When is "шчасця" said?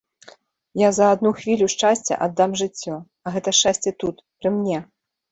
1.73-2.17